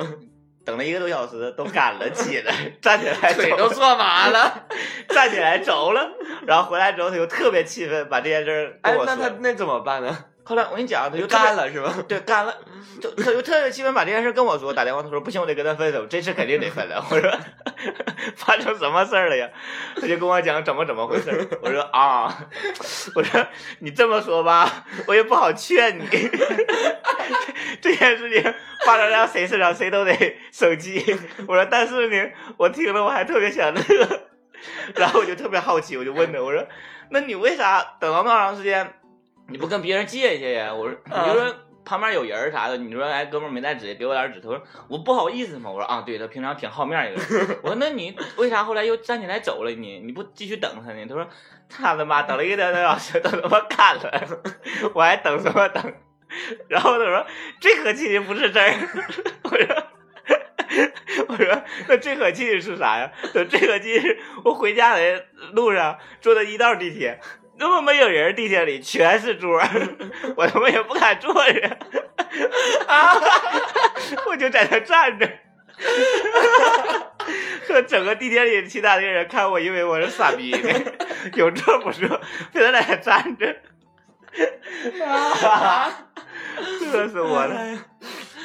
[0.66, 4.66] 等了一个多小时，都赶了起来，站起来腿都坐麻了，
[5.08, 6.12] 站起来走了。
[6.48, 9.16] 然后回来之后， 他就特别气愤，把这件事跟我说。
[9.16, 10.18] 那他那怎么办呢？
[10.46, 11.94] 后来我跟你讲，他就干了是吧？
[12.08, 12.56] 对，干了，
[13.02, 17.06] 就他就特别气愤，把这件事跟我说，打电话他说不行，我得跟他分手，这次肯定得分了。
[17.12, 17.30] 我说
[18.38, 19.50] 发生什么事儿了呀？
[20.00, 21.50] 他就跟我讲怎么怎么回事。
[21.62, 22.34] 我说啊，
[23.14, 23.46] 我说
[23.80, 26.08] 你这么说吧，我也不好劝你。
[27.82, 28.54] 这件事情
[28.86, 31.04] 发生在谁身上，谁都得生气。
[31.46, 33.82] 我说但是呢，我听了我还特别想乐。
[34.96, 36.66] 然后我就特别好奇，我就问他，我说
[37.10, 38.94] 那你为啥等到那么长时间？
[39.50, 40.74] 你不跟别人借一借呀？
[40.74, 44.42] 我说，你就说旁边有人啥的，你说哎，哥们没带纸，给我点纸。
[44.42, 45.70] 他说我不好意思嘛。
[45.70, 47.58] 我说啊，对他平常挺好面一个人。
[47.64, 50.00] 我说那你为啥后来又站起来走了你？
[50.00, 51.06] 你不继续等他呢？
[51.08, 51.28] 他说
[51.70, 54.42] 他他妈等了一个多小时，等他妈干了，
[54.94, 55.94] 我还等什么等？
[56.68, 57.26] 然后他说
[57.62, 58.74] 这可气的不是这儿。
[59.44, 59.84] 我说
[61.28, 63.12] 我说那最可气的是啥呀？
[63.34, 67.20] 说最可气是我回家的路上坐的一道地铁。
[67.60, 69.60] 那么没有人，地铁里全是桌，
[70.38, 71.78] 我他妈也不敢坐着，
[72.86, 73.20] 啊，
[74.28, 75.28] 我就在那站着，
[77.66, 80.70] 说整个地铁里其他的人看我，以为我是傻逼呢，
[81.34, 82.22] 有坐不坐，
[82.54, 83.56] 非得在那站着，
[85.04, 85.92] 啊，
[86.94, 87.80] 乐死我了。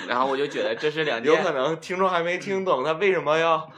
[0.09, 3.71] 然后我就觉得这是两件，有可能听众还没听懂他为什么要。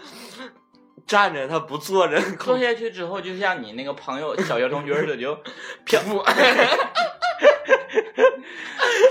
[1.06, 2.18] 站着，他不坐着。
[2.38, 5.38] 坐下去之后，就像你那个朋友小学同学似的，就
[5.84, 6.00] 飘，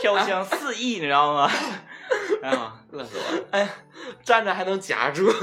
[0.01, 1.51] 飘香四溢，你知道吗？
[2.41, 3.43] 哎呀，乐死我了！
[3.51, 3.69] 哎呀，
[4.23, 5.29] 站着还能夹住，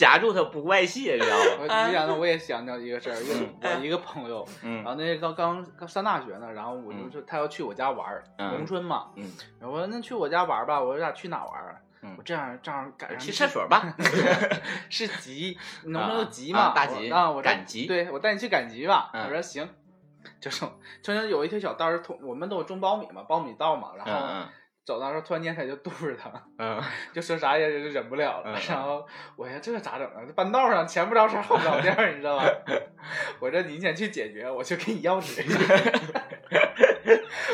[0.00, 1.86] 夹住它不外泄，你知道吗？
[1.86, 3.16] 你讲的我也想到一个事儿，
[3.60, 9.10] 我一个朋友，然后那刚刚刚上大学呢，然后我就说他要去我家玩儿，农村嘛，
[9.60, 11.82] 然后我说那去我家玩吧，我说俩去哪玩儿？
[12.16, 13.94] 我这样正好赶上去厕所吧，
[14.88, 16.72] 是集， 能不能集嘛？
[16.74, 19.10] 大集啊，我赶集，对我带你去赶集吧。
[19.12, 19.68] 我说行，
[20.40, 20.64] 就是
[21.02, 24.12] 中间有一条小道儿，我们都种苞米嘛，苞米道嘛，然后
[24.90, 26.82] 走到时候突然间他就肚子疼， 嗯，
[27.14, 28.58] 就说啥也忍不了了。
[28.68, 30.20] 然后我说这咋整啊？
[30.26, 32.44] 这半道上前不着村后不着店，你知道吧？
[33.38, 35.44] 我说你先去解决，我去给你要纸。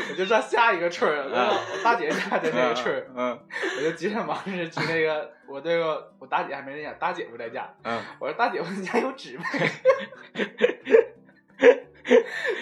[0.09, 3.39] 我就上下一个村儿，我大姐家的那个村儿，嗯，
[3.77, 9.45] 我就急着忙着去那个，我这个我大姐还没在家，大姐夫在家，嗯，我说大姐，夫你家有纸没？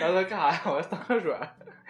[0.00, 0.62] 然后他干啥呀？
[0.66, 1.38] 我上厕所，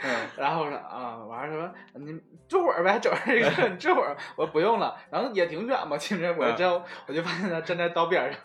[0.05, 8.41] 嗯，然后说啊，完了说你坐会儿呗，走这个你坐会儿，我说不用了，然后也挺远嘛，其实我之后 我就发现他站在道边上，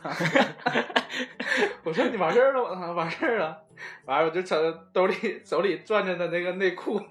[1.83, 2.91] 我说你完事儿了我操？
[2.93, 3.57] 完事儿了。
[4.05, 4.55] 完了，我就瞅
[4.93, 6.99] 兜里手里攥着的那个内裤，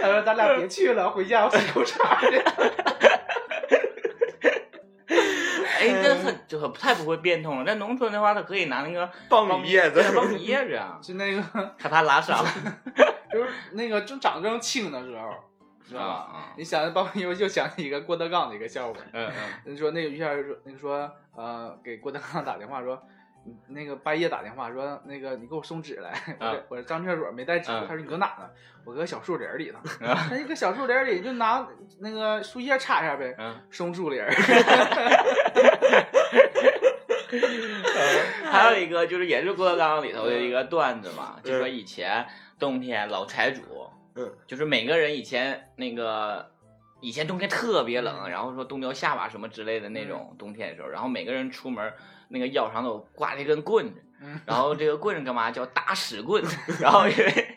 [0.00, 2.40] 他说：“咱俩别去了，回家我洗裤衩去。”
[5.78, 7.64] 哎，那很就太不会变通了。
[7.64, 11.42] 在农村的话，他可以拿那个 苞米叶子，苞米叶子啊，就那个
[11.78, 12.44] 害怕拉伤，
[13.32, 15.28] 就是那个正长正青的时候。
[15.88, 16.52] 是吧？
[16.54, 19.00] 你想，苞米又又想起一个郭德纲的一个笑话。
[19.10, 19.32] 嗯嗯。
[19.64, 23.02] 你说那个于谦说，你说，呃，给郭德纲打电话说，
[23.68, 26.12] 那个半夜打电话说，那个你给我送纸来。
[26.40, 28.48] 我我上厕所没带纸，他说你搁哪呢？
[28.84, 29.78] 我搁小树林里头。
[30.30, 31.66] 那一个小树林里就拿
[32.00, 33.34] 那个树叶插一下呗。
[33.38, 33.54] 嗯。
[33.70, 34.22] 松树林。
[38.44, 42.26] 还有一个就是也是郭德纲里头的一个段子嘛，就说以前
[42.58, 43.62] 冬天老财主。
[44.48, 46.50] 就是每个人以前那个，
[47.00, 51.92] 以前冬天特别冷，然后说冻掉下巴什么之类的那种冬天的时候，然后每个人出门
[52.28, 54.02] 那个腰上都挂着一根棍子，
[54.46, 56.42] 然后这个棍子干嘛叫打屎棍，
[56.80, 57.56] 然后因为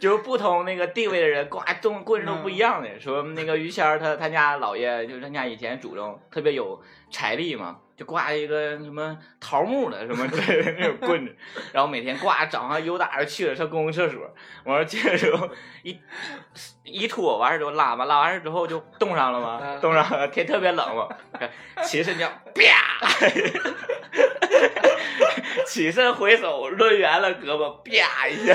[0.00, 3.00] 就就是不同那个地位的人，挂，动棍子都不一样的。
[3.00, 7.78] 说那个于谦儿，他他家姥爷就是他家以前祖宗特别有财力嘛。
[7.96, 11.34] 就挂一个什么桃木的什么之类的那种棍子，
[11.72, 14.20] 然后每天挂早上悠打着去了上公共厕所，
[14.64, 15.48] 完了去的时候
[15.82, 15.98] 一
[16.84, 21.08] 一脱完事之后拉吧，拉完事之后就冻上了嘛，冻上了天特别冷嘛，
[21.82, 23.08] 起身就啪，
[25.66, 28.54] 起身回手抡圆了胳膊啪一下，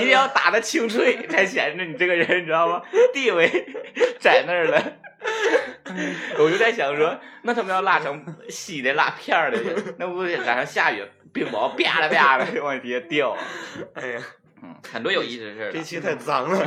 [0.00, 2.82] 一定要打的清脆才显着你这个人你知道吗？
[3.12, 3.46] 地位
[4.18, 4.82] 在那儿了。
[6.38, 9.58] 我就在想说，那他们要拉成稀的拉片儿的，
[9.98, 13.36] 那不得赶上下雨，冰雹啪啦啪啦往底下掉。
[13.94, 14.22] 哎呀，
[14.62, 15.72] 嗯，很多有意思的事儿。
[15.72, 16.66] 这期太脏了。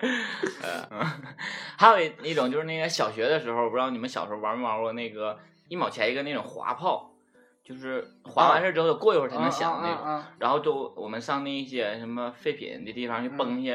[0.62, 1.06] 呃，
[1.76, 7.12] 还有一种就是那个小学的时候，不知道你们小时候玩没玩过那个一毛钱一个那种滑炮，
[7.64, 10.24] 就是滑完事之后过一会儿才能响那种。
[10.38, 13.74] 然后就我们上那些什么废品的地方去崩去。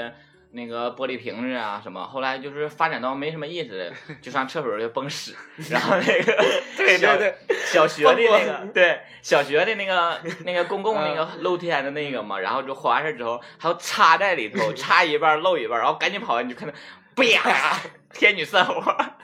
[0.55, 5.35] 那个玻璃瓶子啊什么，后来就是发展到没什么意思了，就上厕所就崩屎，
[5.71, 6.43] 然后那个
[6.77, 7.35] 对对对，
[7.65, 16.73] 小学的那个对小学的那个那个公共那个露天的那个嘛，然后就完事之后还要插在里头，插一半漏一半，然后赶紧跑，你就看到，
[17.15, 17.79] 啪，
[18.13, 19.17] 天女散花，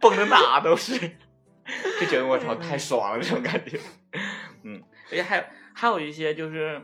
[0.00, 0.98] 崩的哪都是，
[2.00, 3.78] 就觉得我操太爽了这种感觉，
[4.64, 6.82] 嗯，而且还有还有一些就是。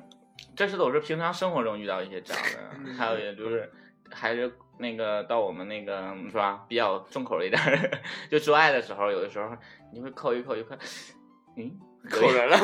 [0.58, 2.42] 这是都是平常生活中遇到一些这样
[2.84, 3.70] 的，还有就是，
[4.10, 7.62] 还是那个到我们那个是吧，比较重口一点，
[8.28, 9.56] 就做爱的时候，有的时候
[9.92, 10.76] 你会抠一抠一块，
[11.56, 11.78] 嗯，
[12.10, 12.58] 抠人了，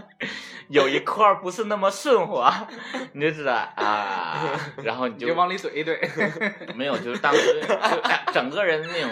[0.70, 2.66] 有一块不是那么顺滑，
[3.12, 9.10] 你就知道啊， 然后你就往里怼一怼，没有，就是当时就整个人的那种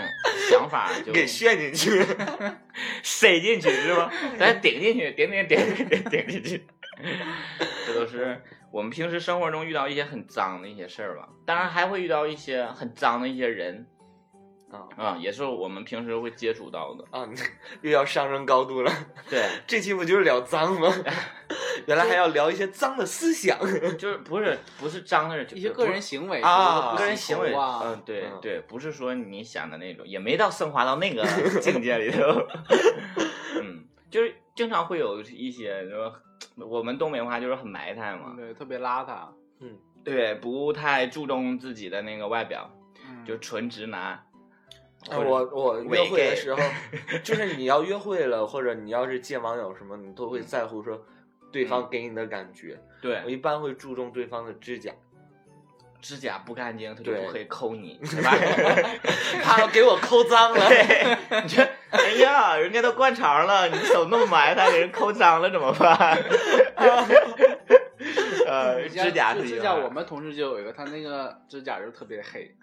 [0.48, 2.02] 想法就给陷进去，
[3.02, 4.10] 塞进去是吧？
[4.38, 5.58] 咱顶进去，顶顶顶
[5.90, 6.66] 顶顶进去。
[7.86, 13.86] 这都是我们平时生活中遇到一些很脏的一些事儿吧，当然还会遇到一些很脏的一些人，
[14.70, 17.28] 啊啊，也是我们平时会接触到的啊。
[17.82, 18.92] 又要上升高度了，
[19.28, 20.92] 对， 这期不就是聊脏吗？
[21.86, 23.58] 原来还要聊一些脏的思想，
[23.96, 31.24] 就是不是不是脏的，一些个人行为啊，个人行为嗯，对对，不是说你想的那种，也没到升华到那个
[31.60, 32.22] 境界里头，
[33.60, 36.12] 嗯，就是经常会有一些说。
[36.56, 39.28] 我们东北话就是很埋汰嘛，对，特别邋遢，
[39.60, 42.70] 嗯，对，不太注重自己的那个外表，
[43.24, 44.22] 就纯直男。
[45.08, 46.60] 我我约会的时候，
[47.22, 51.00] 就是你要约会了，或者你要是见网友什么，你都会在乎说
[51.52, 52.80] 对方给你的感觉。
[53.00, 54.92] 对我一般会注重对方的指甲。
[56.00, 58.00] 指甲不干净，他就不会抠你，
[59.42, 60.68] 他要给我抠脏了。
[61.42, 66.16] 你这，哎呀，人家都灌肠了，你手那么埋汰，给人抠脏了怎么办？
[68.46, 72.54] 呃，指甲指甲，我们同事就有一个，他那个指甲就特别黑，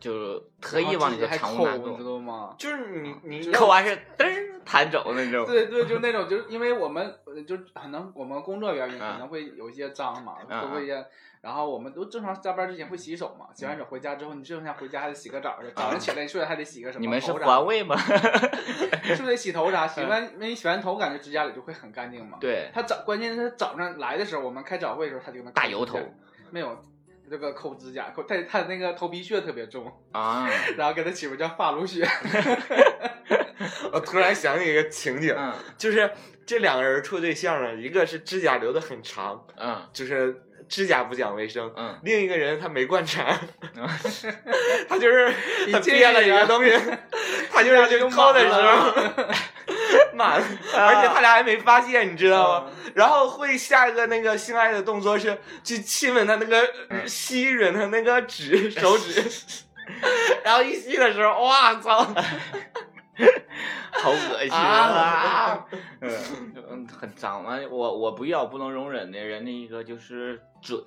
[0.00, 2.54] 就特意往你的肠扣，你知道吗？
[2.58, 4.26] 就是你你扣完是噔
[4.64, 5.46] 弹走那种。
[5.46, 7.14] 对对，就那种， 就是因为我们
[7.46, 10.36] 就可能我们工作原因，可能会有一些脏嘛，
[10.72, 11.04] 会一些。
[11.40, 17.00] 然后我们都正常加班之前会洗手嘛，洗完手回家之后，你正常回家还得洗个澡去，早上起来你睡了还得洗个什么？
[17.00, 17.96] 你们是环卫吗？
[19.04, 19.86] 是不是得洗头啥？
[19.86, 22.38] 洗完没洗完头，感觉指甲里就会很干净嘛。
[22.40, 22.68] 对。
[22.74, 25.96] 他早，关键是他早上来的时候，我们开早会的时候，他就能大油头。
[26.50, 26.76] 没有，
[27.28, 32.06] 这个抠指甲，抠他他那个头皮屑特别重啊， 然后给他起名叫发如雪。
[33.92, 35.34] 我突然想起一个情景，
[35.76, 36.10] 就是
[36.46, 40.42] 这两个人处对象呢，一个是指甲留的很长，嗯，就是。
[40.68, 43.24] 指甲不讲卫生，嗯，另一个人他没灌肠，
[44.86, 45.32] 他就是
[45.72, 46.70] 他憋了一个东西，
[47.50, 48.92] 他就让去抠的时候
[50.18, 50.42] 满，
[50.76, 52.70] 而且他俩还没发现，你知道吗？
[52.94, 59.22] 然后会下一个那个性爱的动作是去亲吻他那个吸吮他那个指手指，
[60.44, 62.04] 然后一吸的时候，哇操！
[64.00, 65.66] 好恶心啊！
[66.00, 67.58] 嗯，很脏嘛。
[67.68, 70.78] 我我不要不能容忍的人的一个就是嘴，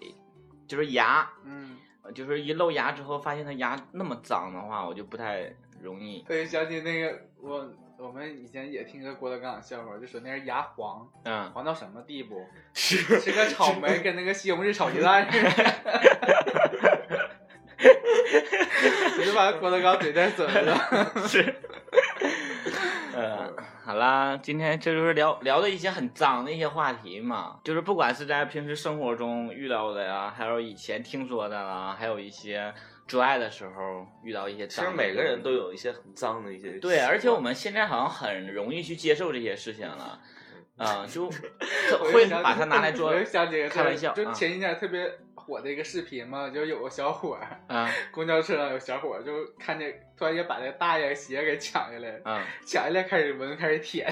[0.67, 1.29] 就是牙。
[1.43, 1.77] 嗯，
[2.15, 6.23] 就是一露牙之后，发现他牙那么脏的话，我就不太容易。
[6.25, 7.69] 可以想起那个我
[8.01, 12.43] 我们以前也听个郭德纲的笑话，就说那人牙黄，嗯，黄到什么地步？
[12.73, 15.49] 是是个草莓跟那个西红柿炒鸡蛋似的。
[19.19, 20.75] 我就把郭德纲怼在嘴上。
[21.29, 21.55] 是。
[23.13, 32.73] 嗯，好啦，今天这就是聊聊的一些很脏的一些话题嘛，就是不管是在平时生活中遇到的呀，还有以前听说的啦，还有一些
[33.12, 34.65] 做爱的时候遇到一些。
[34.65, 36.71] 其实每个人都有一些很脏的一些。
[36.80, 40.21] 对，而且我们现在好像很容易去接受这些事情了，
[40.78, 41.30] 啊，就
[42.13, 43.12] 会把它拿 来做
[43.69, 44.13] 开玩笑。
[44.13, 54.07] 就前几天特别火的一个视频嘛，就有个小伙儿，啊， 公交车上有小伙儿，就看见突然间把那个大爷鞋给抢下来，嗯，抢下来开始闻，开始舔，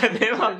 [0.00, 0.56] 真的吗？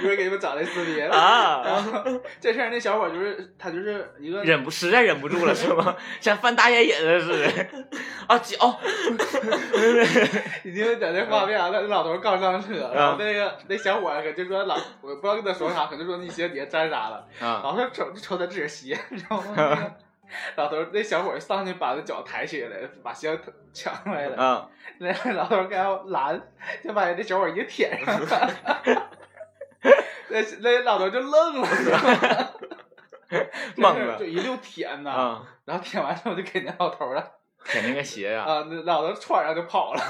[0.00, 1.62] 一会儿给你们找那视频啊。
[1.64, 5.96] 然后这事儿那小伙就是他就是一个忍不实在忍不住了是吗？
[6.20, 7.66] 像犯大烟瘾了似的。
[8.26, 8.78] 啊脚，
[10.64, 11.70] 已经在那画面了。
[11.70, 17.26] 那老头刚上车，然后那个那小伙可就说老，我不知道跟他说啥，可能说你鞋底下沾啥了。
[17.38, 19.92] 然后他瞅就瞅他自己鞋，你知道吗？
[20.56, 23.38] 老头那小伙上去把那脚抬起来，把鞋
[23.72, 24.68] 抢上来了。
[24.98, 26.40] 那老头给他拦，
[26.82, 28.50] 就把那小伙一舔上了。
[30.28, 31.68] 那那老头就愣了，
[33.76, 35.42] 懵了，就一溜舔呐。
[35.64, 37.32] 然后舔完之后就给那老头了。
[37.66, 38.42] 舔那个鞋呀！
[38.44, 40.02] 啊，那老头穿上就跑了。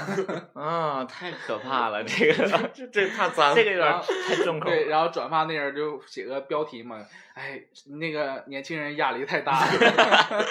[0.53, 4.69] 啊，太可怕了，这个这这太脏，这个有点太重口。
[4.69, 6.97] 对，然后转发那人就写个标题嘛，
[7.33, 7.61] 哎，
[7.97, 10.45] 那个年轻人压力太大了，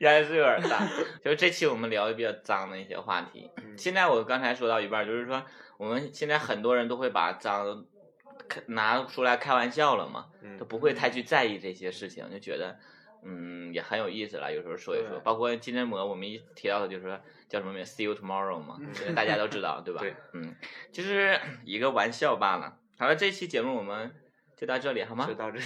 [0.00, 0.86] 压力是有点大。
[1.24, 3.50] 就这期我们聊的比较脏的一些话题。
[3.78, 5.42] 现在我刚才说到一半，就是说
[5.82, 7.84] 我们现在很多人都会把脏
[8.66, 10.26] 拿出来开玩笑了嘛，
[10.56, 12.78] 都不会太去在意这些事情，就觉得。
[13.24, 14.52] 嗯，也很有意思了。
[14.52, 18.78] 有时候说一说，包括金针蘑，我们一提到的就是说叫什么名？See you tomorrow 嘛，
[19.14, 20.00] 大家都知道，对吧？
[20.02, 20.54] 对，嗯，
[20.92, 22.78] 就是一个玩笑罢了。
[22.98, 24.12] 好了，这期节目我们
[24.62, 25.26] 就到这里，好吗？
[25.26, 25.64] 就到这里，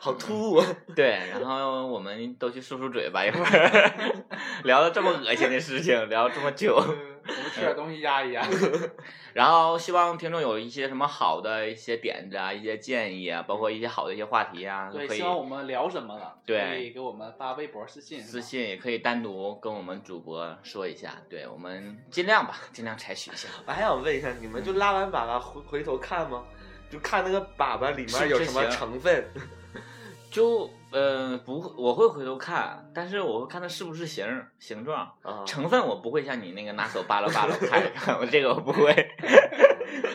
[0.00, 0.60] 好突兀。
[0.96, 3.92] 对，然后我们都去漱漱嘴吧，一会儿
[4.66, 6.74] 聊了这么恶心的事情，聊这么久。
[6.74, 8.44] 我们吃点东西压一压，
[9.32, 23.48] 然后希望听众有一些什么好的一些点子啊，一些建议啊，包括一些好的一些话题啊，对，希望我们聊什么了，对，可以给我们发微博私信，私信也可以单独跟我们主播说一下，对我们尽量吧，尽量采取一下。
[23.66, 26.44] 我还想问一下，你们就拉完粑粑回回头看吗？
[26.90, 29.24] 就看那个粑粑里面有什么成分？
[30.30, 34.26] 就呃不会，我会回头看，但是我会看它是不是形
[34.58, 35.10] 形状，
[35.46, 38.92] 成分我不会像你那个拿手扒拉扒拉 拍看， 我这个我不会，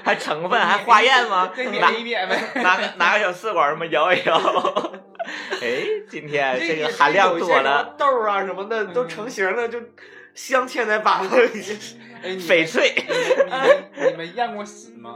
[0.03, 1.51] 还成分还化验吗？
[1.80, 4.38] 拿一点呗，拿个拿个小试管什么摇一摇，
[5.61, 9.80] 哎，今天这个含量多了，豆啊什么的都成型了，就
[10.36, 11.41] 镶嵌在粑粑
[12.22, 12.93] 里，翡翠。
[14.11, 15.15] 你们验过屎吗？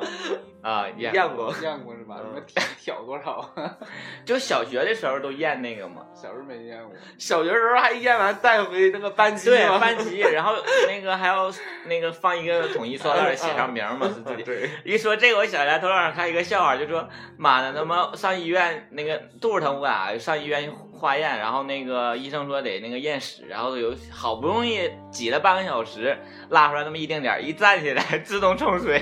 [0.66, 2.18] 啊，验过，验过是吧？
[2.18, 2.42] 什么
[2.82, 3.48] 挑多少？
[4.26, 6.02] 就小学的时候都验那个嘛。
[6.16, 6.92] 小时候没验过。
[7.20, 9.52] 小学时候还验完带回那个班级。
[9.52, 10.56] 对，班级， 然后
[10.88, 11.52] 那个还要
[11.86, 14.42] 那个放一个统一塑料袋写上名嘛，是自己。
[14.42, 14.68] 对。
[14.84, 17.08] 一说这个，我想起来头上看一个笑话，就说
[17.38, 26.18] 妈的，他妈上医院那个肚子疼不敢，上医院化验，然后那个医生说得那个验屎，然后有好不容易挤了半个小时，
[26.50, 29.00] 拉出来那么一丁点，一站起来 自动冲水。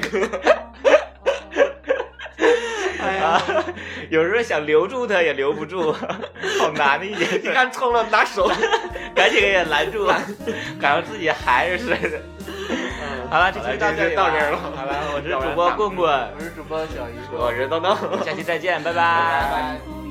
[3.04, 3.42] 哎呀，
[4.10, 5.92] 有时候想留住他也留不住，
[6.60, 7.42] 好难的一件事。
[7.44, 8.50] 你看冲了，拿手。
[9.16, 10.06] 赶紧给人拦住。
[10.06, 10.20] 了，
[10.82, 12.22] 感觉自己孩子似的。
[13.30, 14.58] 好了，这期到这到这儿了。
[14.76, 17.96] 好了，我是主播棍棍，我是主播小鱼，我是东东，
[18.26, 20.03] 下期再见，拜拜。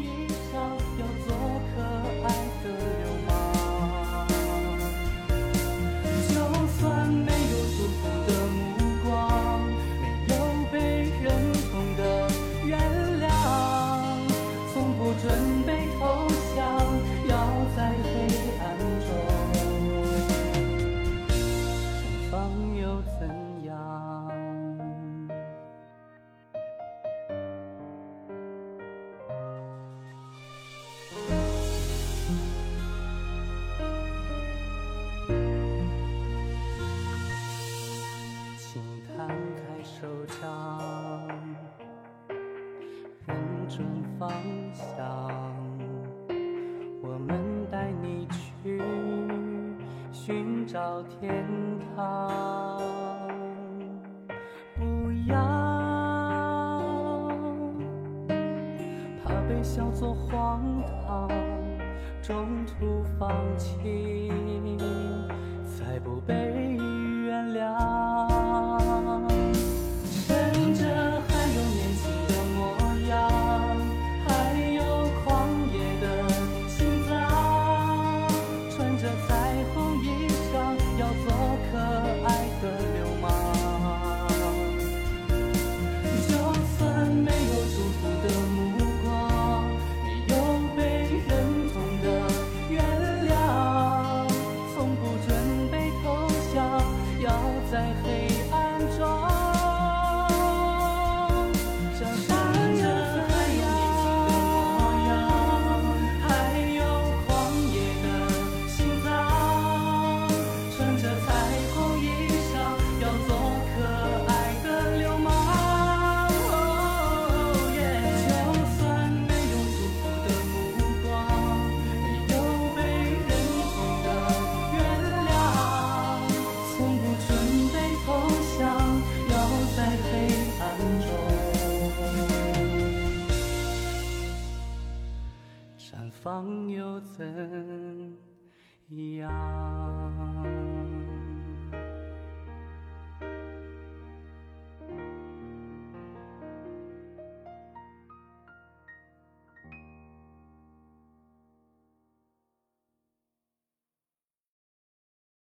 [137.19, 137.52] nothing.